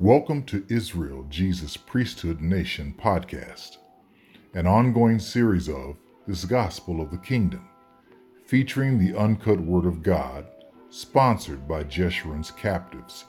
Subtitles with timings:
[0.00, 3.76] Welcome to Israel Jesus Priesthood Nation podcast,
[4.54, 7.68] an ongoing series of This Gospel of the Kingdom,
[8.46, 10.46] featuring the uncut Word of God,
[10.88, 13.26] sponsored by Jeshurun's captives,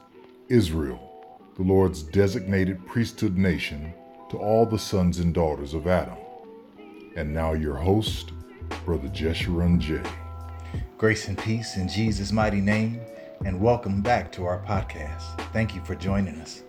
[0.48, 3.94] Israel, the Lord's designated priesthood nation
[4.30, 6.20] to all the sons and daughters of Adam.
[7.18, 8.32] And now your host,
[8.86, 10.02] Brother Jeshurun J.
[10.98, 13.02] Grace and peace in Jesus' mighty name,
[13.44, 15.24] and welcome back to our podcast.
[15.52, 16.62] Thank you for joining us.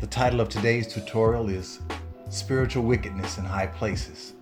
[0.00, 1.80] The title of today's tutorial is
[2.30, 4.32] Spiritual Wickedness in High Places.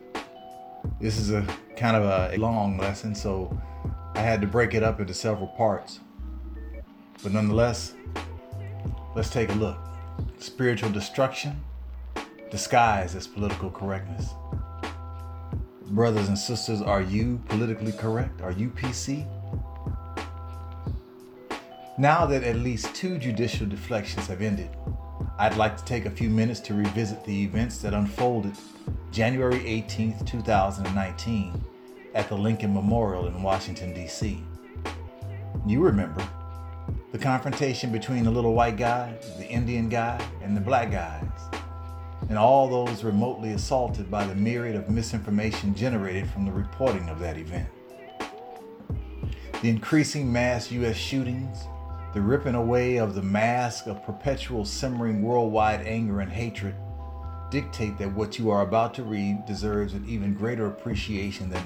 [1.00, 1.44] This is a
[1.77, 3.60] kind of a long lesson, so
[4.14, 5.98] I had to break it up into several parts.
[7.20, 7.94] But nonetheless,
[9.16, 9.78] let's take a look.
[10.38, 11.60] Spiritual destruction
[12.50, 14.28] disguised as political correctness.
[15.86, 18.41] Brothers and sisters, are you politically correct?
[18.41, 19.27] Are you PC?
[22.00, 24.70] Now that at least two judicial deflections have ended,
[25.38, 28.54] I'd like to take a few minutes to revisit the events that unfolded
[29.12, 31.62] January 18, 2019,
[32.14, 34.42] at the Lincoln Memorial in Washington, D.C.
[35.66, 36.27] You remember
[37.12, 41.28] the confrontation between the little white guy, the Indian guy, and the black guys,
[42.30, 47.19] and all those remotely assaulted by the myriad of misinformation generated from the reporting of
[47.19, 47.69] that event.
[49.60, 50.97] The increasing mass U.S.
[50.97, 51.66] shootings,
[52.12, 56.75] the ripping away of the mask of perpetual simmering worldwide anger and hatred
[57.50, 61.62] dictate that what you are about to read deserves an even greater appreciation than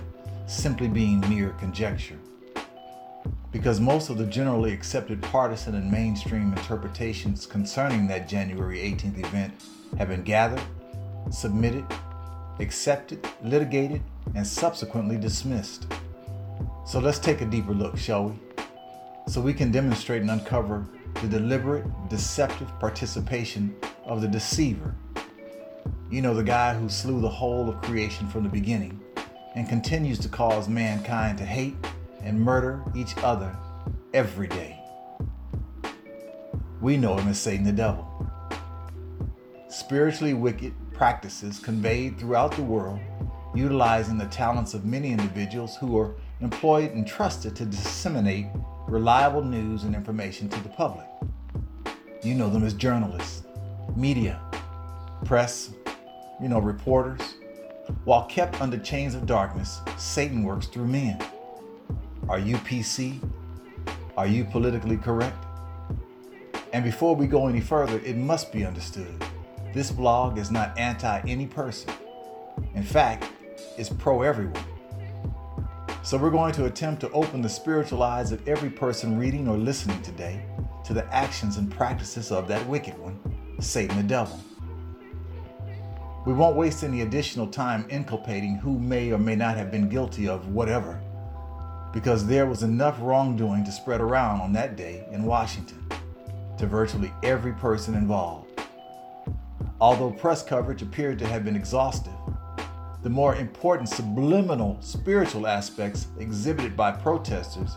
[0.46, 2.18] simply being mere conjecture.
[3.52, 9.54] Because most of the generally accepted partisan and mainstream interpretations concerning that January 18th event
[9.96, 10.62] have been gathered,
[11.30, 11.84] submitted,
[12.58, 14.02] accepted, litigated,
[14.34, 15.86] and subsequently dismissed.
[16.84, 18.43] So let's take a deeper look, shall we?
[19.26, 20.86] So we can demonstrate and uncover
[21.22, 24.94] the deliberate, deceptive participation of the deceiver.
[26.10, 29.00] You know, the guy who slew the whole of creation from the beginning
[29.54, 31.76] and continues to cause mankind to hate
[32.22, 33.56] and murder each other
[34.12, 34.78] every day.
[36.80, 38.10] We know him as Satan the devil.
[39.68, 43.00] Spiritually wicked practices conveyed throughout the world,
[43.54, 48.46] utilizing the talents of many individuals who are employed and trusted to disseminate
[48.86, 51.06] reliable news and information to the public.
[52.22, 53.44] You know them as journalists,
[53.96, 54.40] media,
[55.24, 55.70] press,
[56.40, 57.34] you know, reporters.
[58.04, 61.22] While kept under chains of darkness, Satan works through men.
[62.28, 63.18] Are you PC?
[64.16, 65.44] Are you politically correct?
[66.72, 69.22] And before we go any further, it must be understood
[69.74, 71.92] this blog is not anti any person.
[72.74, 73.24] In fact,
[73.76, 74.64] it's pro everyone.
[76.04, 79.56] So we're going to attempt to open the spiritual eyes of every person reading or
[79.56, 80.44] listening today
[80.84, 83.18] to the actions and practices of that wicked one,
[83.58, 84.38] Satan the devil.
[86.26, 90.28] We won't waste any additional time inculpating who may or may not have been guilty
[90.28, 91.00] of whatever,
[91.94, 95.88] because there was enough wrongdoing to spread around on that day in Washington
[96.58, 98.60] to virtually every person involved.
[99.80, 102.12] Although press coverage appeared to have been exhaustive,
[103.04, 107.76] the more important subliminal spiritual aspects exhibited by protesters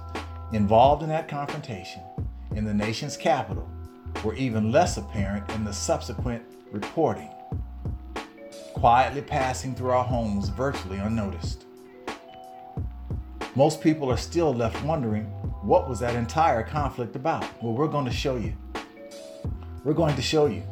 [0.53, 2.01] involved in that confrontation
[2.55, 3.69] in the nation's capital
[4.23, 7.29] were even less apparent in the subsequent reporting,
[8.73, 11.65] quietly passing through our homes virtually unnoticed.
[13.53, 15.25] Most people are still left wondering
[15.61, 17.43] what was that entire conflict about?
[17.61, 18.53] Well, we're going to show you.
[19.83, 20.63] We're going to show you.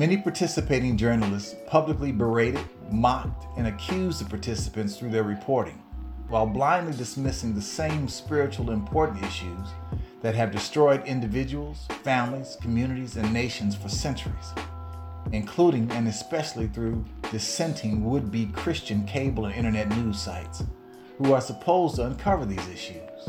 [0.00, 5.82] Many participating journalists publicly berated, mocked, and accused the participants through their reporting,
[6.28, 9.68] while blindly dismissing the same spiritual important issues
[10.22, 14.54] that have destroyed individuals, families, communities, and nations for centuries,
[15.32, 20.62] including and especially through dissenting would be Christian cable and internet news sites
[21.18, 23.28] who are supposed to uncover these issues.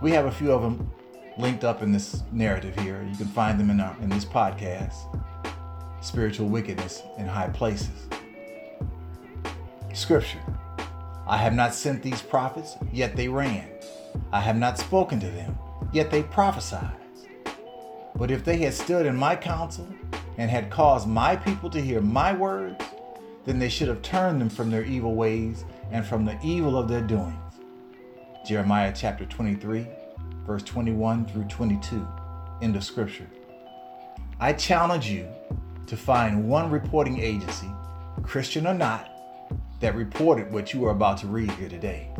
[0.00, 0.92] We have a few of them
[1.38, 3.06] linked up in this narrative here.
[3.08, 4.94] You can find them in, our, in this podcast
[6.00, 8.08] Spiritual Wickedness in High Places.
[9.92, 10.40] Scripture
[11.26, 13.68] I have not sent these prophets, yet they ran.
[14.32, 15.58] I have not spoken to them,
[15.92, 16.96] yet they prophesied.
[18.14, 19.88] But if they had stood in my counsel
[20.38, 22.82] and had caused my people to hear my words,
[23.44, 26.88] then they should have turned them from their evil ways and from the evil of
[26.88, 27.34] their doings.
[28.46, 29.86] Jeremiah chapter 23,
[30.46, 32.06] verse 21 through 22,
[32.62, 33.26] end of scripture.
[34.38, 35.28] I challenge you
[35.86, 37.68] to find one reporting agency,
[38.22, 39.10] Christian or not,
[39.80, 42.10] that reported what you are about to read here today.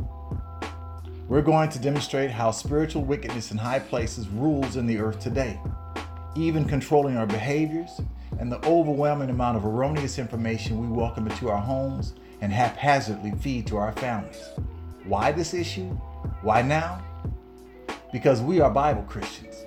[1.28, 5.60] We're going to demonstrate how spiritual wickedness in high places rules in the earth today,
[6.36, 8.00] even controlling our behaviors
[8.38, 13.66] and the overwhelming amount of erroneous information we welcome into our homes and haphazardly feed
[13.66, 14.50] to our families.
[15.04, 15.88] Why this issue?
[16.42, 17.02] Why now?
[18.16, 19.66] Because we are Bible Christians.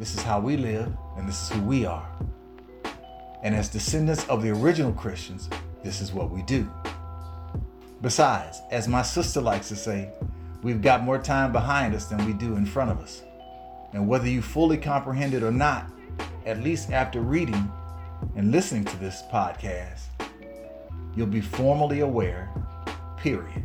[0.00, 2.10] This is how we live, and this is who we are.
[3.44, 5.48] And as descendants of the original Christians,
[5.84, 6.68] this is what we do.
[8.02, 10.10] Besides, as my sister likes to say,
[10.60, 13.22] we've got more time behind us than we do in front of us.
[13.92, 15.88] And whether you fully comprehend it or not,
[16.46, 17.70] at least after reading
[18.34, 20.00] and listening to this podcast,
[21.14, 22.50] you'll be formally aware,
[23.18, 23.64] period.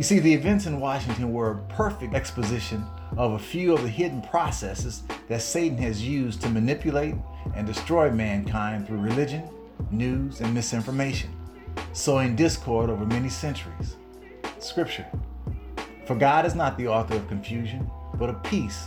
[0.00, 2.86] You see, the events in Washington were a perfect exposition
[3.18, 7.16] of a few of the hidden processes that Satan has used to manipulate
[7.54, 9.46] and destroy mankind through religion,
[9.90, 11.28] news, and misinformation,
[11.92, 13.96] sowing discord over many centuries.
[14.58, 15.04] Scripture.
[16.06, 18.86] For God is not the author of confusion, but of peace,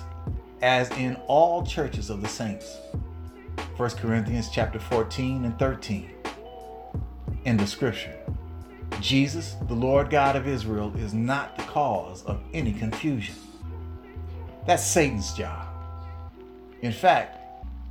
[0.64, 2.80] as in all churches of the saints.
[3.78, 6.10] 1 Corinthians chapter 14 and 13.
[7.46, 8.18] In the scripture.
[9.04, 13.36] Jesus, the Lord God of Israel, is not the cause of any confusion.
[14.66, 15.68] That's Satan's job.
[16.82, 17.38] In fact,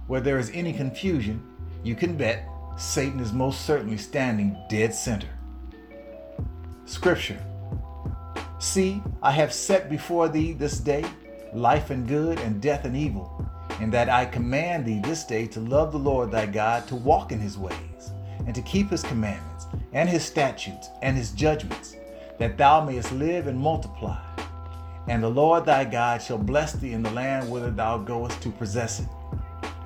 [0.06, 1.47] where there is any confusion,
[1.85, 2.49] you can bet
[2.79, 5.29] Satan is most certainly standing dead center.
[6.87, 7.38] Scripture
[8.59, 11.05] See, I have set before thee this day
[11.53, 13.47] life and good and death and evil,
[13.81, 17.32] and that I command thee this day to love the Lord thy God, to walk
[17.32, 18.12] in his ways,
[18.47, 19.51] and to keep his commandments,
[19.92, 21.96] and his statutes, and his judgments,
[22.38, 24.19] that thou mayest live and multiply.
[25.08, 28.50] And the Lord thy God shall bless thee in the land whither thou goest to
[28.50, 29.08] possess it.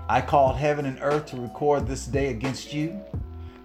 [0.08, 3.00] I called heaven and earth to record this day against you,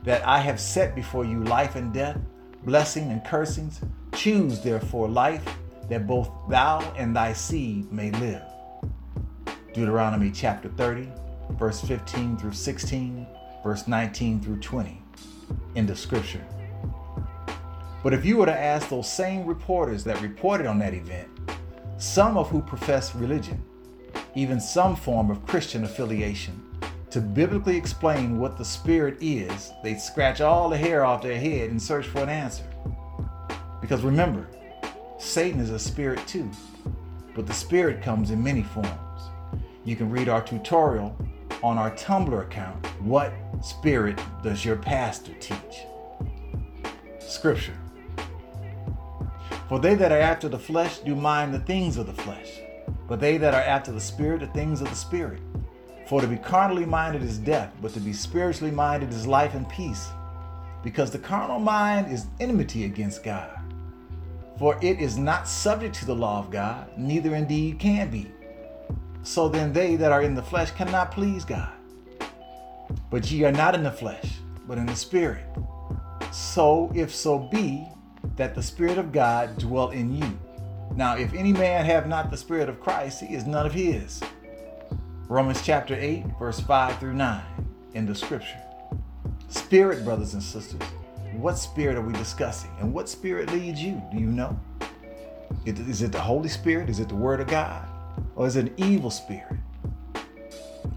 [0.03, 2.17] that I have set before you life and death,
[2.63, 3.81] blessing and cursings.
[4.15, 5.43] Choose therefore life,
[5.89, 8.41] that both thou and thy seed may live.
[9.73, 11.11] Deuteronomy chapter 30,
[11.51, 13.27] verse 15 through 16,
[13.63, 15.00] verse 19 through 20,
[15.75, 16.45] in the scripture.
[18.03, 21.29] But if you were to ask those same reporters that reported on that event,
[21.97, 23.63] some of who profess religion,
[24.35, 26.59] even some form of Christian affiliation,
[27.11, 31.69] to biblically explain what the Spirit is, they'd scratch all the hair off their head
[31.69, 32.63] and search for an answer.
[33.81, 34.47] Because remember,
[35.19, 36.49] Satan is a spirit too,
[37.35, 38.89] but the Spirit comes in many forms.
[39.83, 41.15] You can read our tutorial
[41.61, 45.85] on our Tumblr account, What Spirit Does Your Pastor Teach?
[47.19, 47.77] Scripture.
[49.69, 52.59] For they that are after the flesh do mind the things of the flesh,
[53.07, 55.41] but they that are after the Spirit the things of the Spirit.
[56.07, 59.69] For to be carnally minded is death, but to be spiritually minded is life and
[59.69, 60.09] peace.
[60.83, 63.59] Because the carnal mind is enmity against God.
[64.57, 68.31] For it is not subject to the law of God, neither indeed can be.
[69.21, 71.71] So then they that are in the flesh cannot please God.
[73.11, 75.45] But ye are not in the flesh, but in the Spirit.
[76.31, 77.87] So if so be
[78.37, 80.39] that the Spirit of God dwell in you.
[80.95, 84.21] Now, if any man have not the Spirit of Christ, he is none of his.
[85.27, 87.41] Romans chapter 8, verse 5 through 9
[87.93, 88.59] in the scripture.
[89.47, 90.81] Spirit, brothers and sisters,
[91.33, 92.69] what spirit are we discussing?
[92.79, 94.01] And what spirit leads you?
[94.11, 94.59] Do you know?
[95.65, 96.89] Is it the Holy Spirit?
[96.89, 97.87] Is it the Word of God?
[98.35, 99.57] Or is it an evil spirit?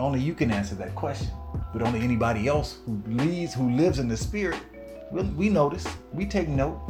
[0.00, 1.30] Only you can answer that question.
[1.74, 4.60] But only anybody else who leads, who lives in the Spirit,
[5.10, 6.80] we notice, we take note.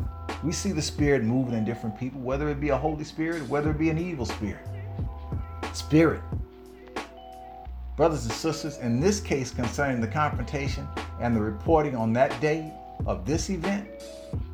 [0.44, 3.70] We see the Spirit moving in different people, whether it be a Holy Spirit, whether
[3.70, 4.66] it be an evil spirit.
[5.72, 6.20] Spirit.
[7.96, 10.86] Brothers and sisters, in this case concerning the confrontation
[11.18, 12.70] and the reporting on that day
[13.06, 13.88] of this event,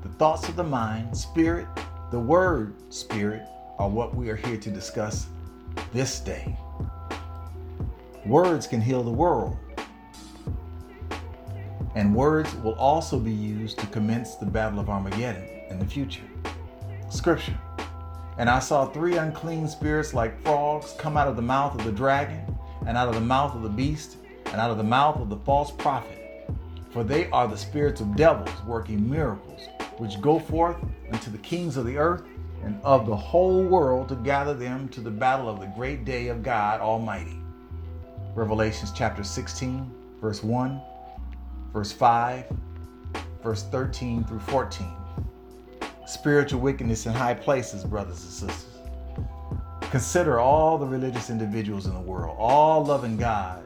[0.05, 1.67] the thoughts of the mind, spirit,
[2.13, 3.43] the word spirit
[3.79, 5.27] are what we are here to discuss
[5.93, 6.57] this day.
[8.27, 9.57] Words can heal the world.
[11.95, 16.23] And words will also be used to commence the Battle of Armageddon in the future.
[17.09, 17.59] Scripture.
[18.39, 21.93] And I saw three unclean spirits like frogs come out of the mouth of the
[21.93, 22.57] dragon,
[22.87, 24.17] and out of the mouth of the beast,
[24.47, 26.17] and out of the mouth of the false prophet.
[26.91, 29.69] For they are the spirits of devils working miracles,
[29.99, 30.77] which go forth
[31.13, 32.23] unto the kings of the earth
[32.63, 36.29] and of the whole world to gather them to the battle of the great day
[36.29, 37.39] of God Almighty.
[38.35, 40.81] Revelations chapter 16, verse 1,
[41.73, 42.45] verse 5,
[43.43, 44.87] verse 13 through 14.
[46.07, 48.67] Spiritual wickedness in high places, brothers and sisters.
[49.91, 53.63] Consider all the religious individuals in the world, all loving God.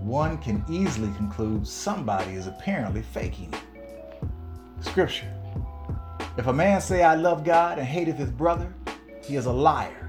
[0.00, 4.24] One can easily conclude somebody is apparently faking it.
[4.82, 5.30] Scripture.
[6.38, 8.72] If a man say, I love God and hateth his brother,
[9.22, 10.08] he is a liar.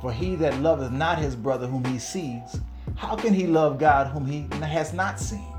[0.00, 2.60] For he that loveth not his brother whom he sees,
[2.96, 5.55] how can he love God whom he has not seen?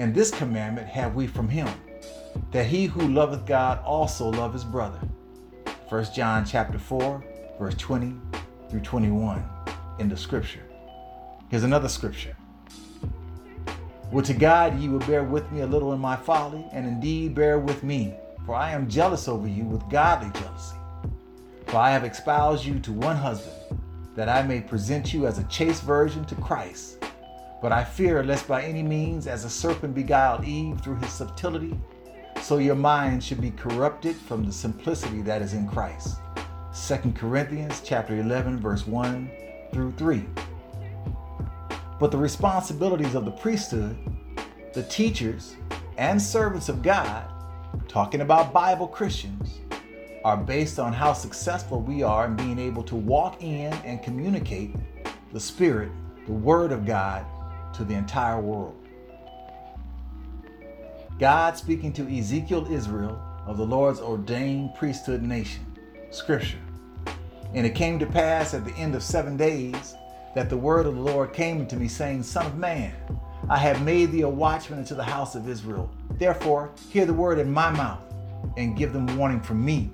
[0.00, 1.68] And this commandment have we from him,
[2.52, 4.98] that he who loveth God also love his brother.
[5.90, 7.22] 1 John chapter 4,
[7.58, 8.14] verse 20
[8.70, 9.44] through 21
[9.98, 10.62] in the scripture.
[11.50, 12.34] Here's another scripture.
[14.10, 17.34] Would to God ye would bear with me a little in my folly, and indeed
[17.34, 18.14] bear with me,
[18.46, 20.76] for I am jealous over you with godly jealousy.
[21.66, 23.78] For I have espoused you to one husband,
[24.16, 26.99] that I may present you as a chaste virgin to Christ.
[27.60, 31.78] But I fear lest by any means, as a serpent beguiled Eve through his subtlety,
[32.40, 36.16] so your mind should be corrupted from the simplicity that is in Christ.
[36.88, 39.30] 2 Corinthians chapter 11 verse 1
[39.72, 40.24] through 3.
[41.98, 43.98] But the responsibilities of the priesthood,
[44.72, 45.56] the teachers,
[45.98, 47.28] and servants of God,
[47.88, 49.60] talking about Bible Christians,
[50.24, 54.74] are based on how successful we are in being able to walk in and communicate
[55.32, 55.90] the Spirit,
[56.26, 57.26] the Word of God,
[57.74, 58.76] to the entire world.
[61.18, 65.66] God speaking to Ezekiel Israel of the Lord's ordained priesthood nation.
[66.10, 66.58] Scripture.
[67.54, 69.94] And it came to pass at the end of seven days
[70.34, 72.94] that the word of the Lord came to me, saying, Son of man,
[73.48, 75.90] I have made thee a watchman unto the house of Israel.
[76.12, 78.02] Therefore, hear the word in my mouth,
[78.56, 79.90] and give them warning from me.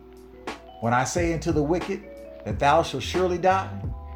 [0.80, 2.02] When I say unto the wicked,
[2.44, 3.70] that thou shalt surely die,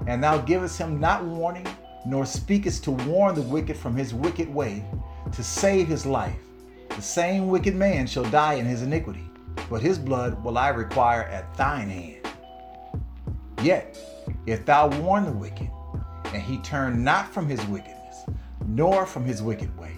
[0.07, 1.67] and thou givest him not warning,
[2.07, 4.85] nor speakest to warn the wicked from his wicked way,
[5.33, 6.41] to save his life,
[6.89, 9.25] the same wicked man shall die in his iniquity,
[9.69, 12.29] but his blood will I require at thine hand.
[13.63, 13.99] Yet,
[14.47, 15.71] if thou warn the wicked,
[16.33, 18.25] and he turn not from his wickedness,
[18.67, 19.93] nor from his wicked way.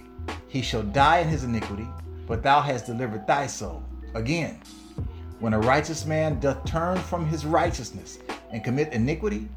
[0.47, 1.87] He shall die in his iniquity,
[2.27, 3.83] but thou hast delivered thy soul.
[4.13, 4.61] Again,
[5.39, 8.19] when a righteous man doth turn from his righteousness
[8.51, 9.47] and commit iniquity,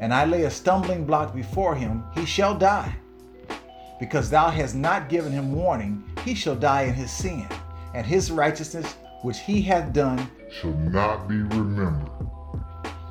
[0.00, 2.94] and I lay a stumbling block before him, he shall die.
[4.00, 7.46] Because thou hast not given him warning, he shall die in his sin,
[7.94, 12.10] and his righteousness which he hath done shall not be remembered.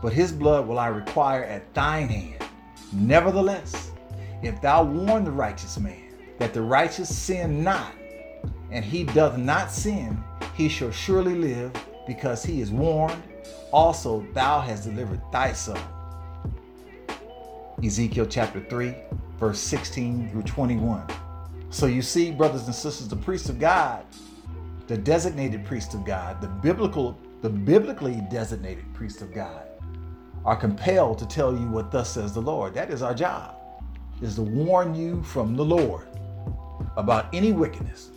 [0.01, 2.43] But his blood will I require at thine hand.
[2.91, 3.91] Nevertheless,
[4.41, 7.93] if thou warn the righteous man that the righteous sin not,
[8.71, 10.23] and he doth not sin,
[10.55, 11.71] he shall surely live
[12.07, 13.21] because he is warned.
[13.71, 15.77] Also, thou hast delivered thy soul.
[17.83, 18.93] Ezekiel chapter 3,
[19.37, 21.07] verse 16 through 21.
[21.69, 24.05] So you see, brothers and sisters, the priest of God,
[24.87, 29.65] the designated priest of God, the biblical, the biblically designated priest of God,
[30.43, 32.73] are compelled to tell you what thus says the Lord.
[32.73, 33.55] That is our job,
[34.21, 36.07] is to warn you from the Lord
[36.97, 38.09] about any wickedness.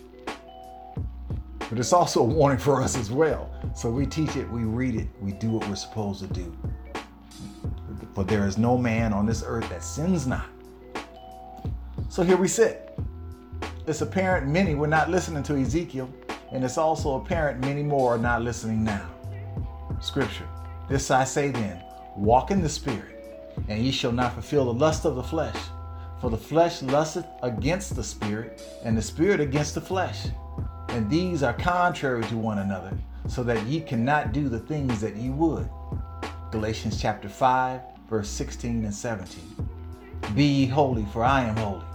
[1.68, 3.48] But it's also a warning for us as well.
[3.76, 6.56] So we teach it, we read it, we do what we're supposed to do.
[8.14, 10.46] For there is no man on this earth that sins not.
[12.08, 12.98] So here we sit.
[13.86, 16.10] It's apparent many were not listening to Ezekiel,
[16.52, 19.08] and it's also apparent many more are not listening now.
[20.00, 20.46] Scripture.
[20.88, 21.82] This I say then
[22.16, 25.56] Walk in the Spirit, and ye shall not fulfill the lust of the flesh.
[26.20, 30.26] For the flesh lusteth against the Spirit, and the Spirit against the flesh.
[30.88, 32.92] And these are contrary to one another,
[33.26, 35.68] so that ye cannot do the things that ye would.
[36.50, 37.80] Galatians chapter 5,
[38.12, 39.42] verse 16 and 17.
[40.34, 41.86] Be ye holy, for I am holy.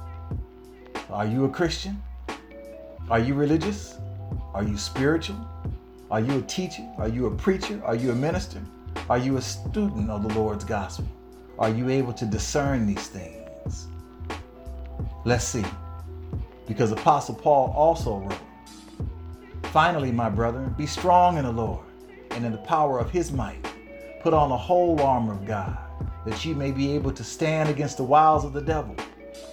[1.12, 2.02] Are you a Christian?
[3.12, 4.00] Are you religious?
[4.56, 5.38] Are you spiritual?
[6.10, 6.84] Are you a teacher?
[6.98, 7.80] Are you a preacher?
[7.86, 8.60] Are you a minister?
[9.12, 11.06] Are you a student of the Lord's gospel?
[11.60, 13.86] Are you able to discern these things?
[15.24, 15.66] Let's see.
[16.68, 18.40] Because Apostle Paul also wrote,
[19.66, 21.86] Finally, my brethren, be strong in the Lord
[22.32, 23.64] and in the power of his might.
[24.24, 25.78] Put on the whole armor of God,
[26.26, 28.96] that ye may be able to stand against the wiles of the devil.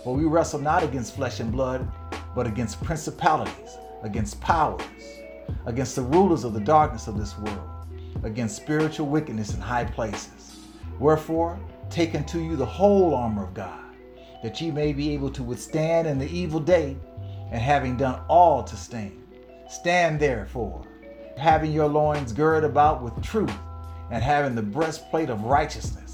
[0.03, 1.89] For we wrestle not against flesh and blood,
[2.35, 4.83] but against principalities, against powers,
[5.67, 7.75] against the rulers of the darkness of this world
[8.25, 10.57] against spiritual wickedness in high places.
[10.99, 11.59] Wherefore,
[11.91, 13.85] take unto you the whole armor of God,
[14.43, 16.97] that ye may be able to withstand in the evil day,
[17.51, 19.23] and having done all to stand.
[19.69, 20.87] Stand therefore,
[21.37, 23.53] having your loins girded about with truth,
[24.11, 26.14] and having the breastplate of righteousness,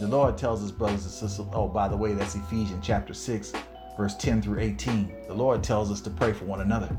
[0.00, 3.52] The Lord tells his brothers and sisters, oh, by the way, that's Ephesians chapter 6,
[3.96, 5.14] verse 10 through 18.
[5.28, 6.96] The Lord tells us to pray for one another.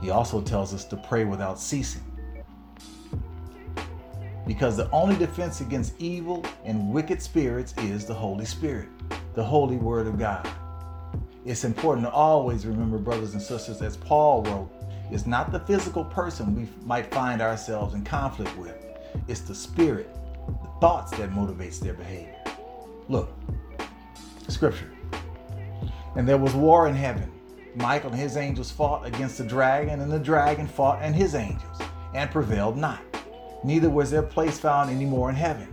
[0.00, 2.02] He also tells us to pray without ceasing.
[4.46, 8.88] Because the only defense against evil and wicked spirits is the Holy Spirit,
[9.34, 10.48] the Holy Word of God.
[11.44, 14.70] It's important to always remember, brothers and sisters, as Paul wrote,
[15.10, 18.74] it's not the physical person we might find ourselves in conflict with.
[19.28, 20.08] It's the spirit,
[20.80, 22.36] thoughts that motivates their behavior.
[23.08, 23.32] Look,
[24.48, 24.90] scripture.
[26.16, 27.30] And there was war in heaven.
[27.74, 31.78] Michael and his angels fought against the dragon, and the dragon fought and his angels,
[32.14, 33.02] and prevailed not.
[33.64, 35.68] Neither was their place found any more in heaven.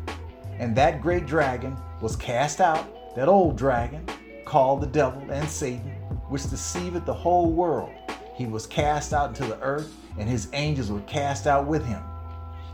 [0.57, 4.05] And that great dragon was cast out, that old dragon,
[4.45, 5.91] called the devil and Satan,
[6.29, 7.91] which deceiveth the whole world.
[8.35, 12.01] He was cast out into the earth, and his angels were cast out with him.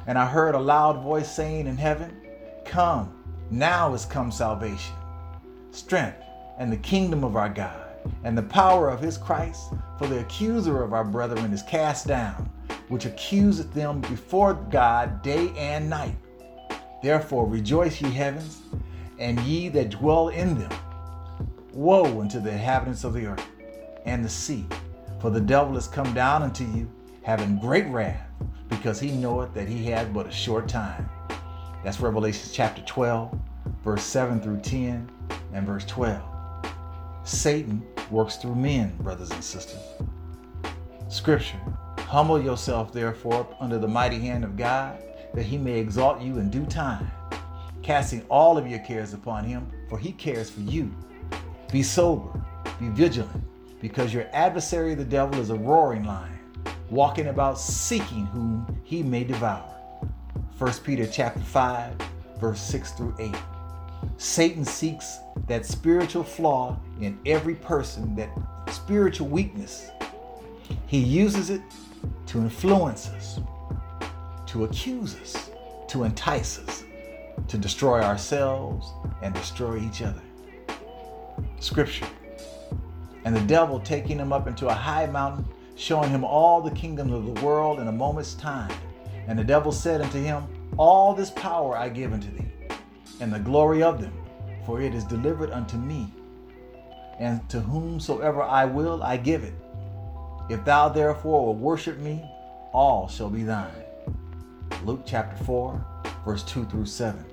[0.07, 2.15] And I heard a loud voice saying in heaven,
[2.63, 4.95] Come, now is come salvation,
[5.71, 6.23] strength,
[6.57, 7.85] and the kingdom of our God,
[8.23, 12.49] and the power of his Christ, for the accuser of our brethren is cast down,
[12.87, 16.15] which accuseth them before God day and night.
[17.03, 18.61] Therefore rejoice, ye heavens,
[19.19, 20.71] and ye that dwell in them.
[21.73, 23.45] Woe unto the inhabitants of the earth
[24.05, 24.65] and the sea,
[25.19, 26.89] for the devil is come down unto you,
[27.23, 28.26] having great wrath
[28.69, 31.09] because he knoweth that he had but a short time.
[31.83, 33.37] That's Revelation chapter 12,
[33.83, 35.09] verse 7 through 10,
[35.53, 36.21] and verse 12.
[37.23, 39.81] Satan works through men, brothers and sisters.
[41.09, 41.59] Scripture
[41.99, 44.97] Humble yourself, therefore, under the mighty hand of God,
[45.33, 47.11] that he may exalt you in due time,
[47.83, 50.89] casting all of your cares upon him, for he cares for you.
[51.69, 52.41] Be sober,
[52.79, 53.43] be vigilant,
[53.81, 56.36] because your adversary, the devil, is a roaring lion
[56.89, 59.73] walking about seeking whom he may devour.
[60.57, 61.95] 1 Peter chapter 5,
[62.39, 63.35] verse 6 through 8.
[64.17, 68.29] Satan seeks that spiritual flaw in every person, that
[68.71, 69.89] spiritual weakness.
[70.87, 71.61] He uses it
[72.27, 73.39] to influence us,
[74.47, 75.51] to accuse us,
[75.89, 76.83] to entice us,
[77.47, 80.21] to destroy ourselves and destroy each other.
[81.59, 82.07] Scripture.
[83.25, 85.45] And the devil taking him up into a high mountain
[85.77, 88.75] showing him all the kingdoms of the world in a moment's time.
[89.27, 90.43] And the devil said unto him,
[90.77, 92.51] All this power I give unto thee,
[93.19, 94.13] and the glory of them,
[94.65, 96.11] for it is delivered unto me.
[97.19, 99.53] And to whomsoever I will, I give it.
[100.49, 102.23] If thou therefore will worship me,
[102.73, 103.71] all shall be thine.
[104.83, 105.85] Luke chapter 4,
[106.25, 107.23] verse 2 through 7.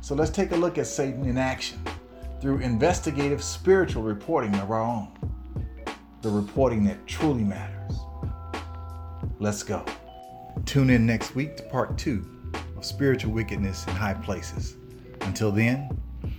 [0.00, 1.80] So let's take a look at Satan in action
[2.40, 5.08] through investigative spiritual reporting of our own
[6.22, 7.98] the reporting that truly matters.
[9.38, 9.84] Let's go.
[10.66, 12.26] Tune in next week to part two
[12.76, 14.76] of spiritual wickedness in high places.
[15.20, 15.88] Until then,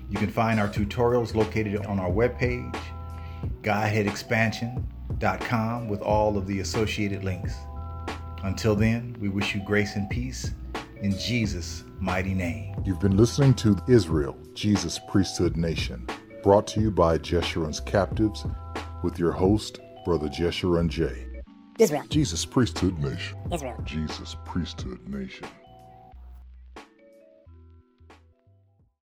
[0.09, 2.75] you can find our tutorials located on our webpage,
[3.61, 7.53] GodheadExpansion.com, with all of the associated links.
[8.43, 10.51] Until then, we wish you grace and peace
[11.01, 12.75] in Jesus' mighty name.
[12.85, 16.07] You've been listening to Israel, Jesus Priesthood Nation,
[16.43, 18.45] brought to you by Jeshurun's Captives
[19.03, 21.25] with your host, Brother Jeshurun J.
[21.77, 22.03] Israel.
[22.09, 23.38] Jesus Priesthood Nation.
[23.51, 23.81] Israel.
[23.85, 25.47] Jesus Priesthood Nation.